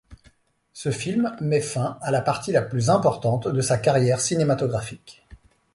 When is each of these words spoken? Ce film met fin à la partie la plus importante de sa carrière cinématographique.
Ce 0.73 0.89
film 0.89 1.37
met 1.41 1.61
fin 1.61 1.99
à 2.01 2.09
la 2.09 2.23
partie 2.23 2.51
la 2.51 2.63
plus 2.63 2.89
importante 2.89 3.47
de 3.47 3.61
sa 3.61 3.77
carrière 3.77 4.19
cinématographique. 4.19 5.21